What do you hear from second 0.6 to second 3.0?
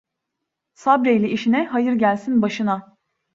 Sabreyle işine, hayır gelsin başına.